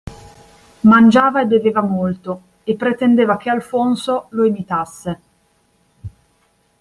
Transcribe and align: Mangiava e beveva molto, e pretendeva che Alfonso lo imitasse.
Mangiava 0.83 1.41
e 1.41 1.45
beveva 1.45 1.81
molto, 1.83 2.41
e 2.63 2.75
pretendeva 2.75 3.37
che 3.37 3.51
Alfonso 3.51 4.25
lo 4.31 4.45
imitasse. 4.47 5.19